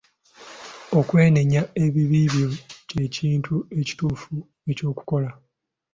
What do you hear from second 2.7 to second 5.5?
ky'ekintu ekituufu eky'okukola.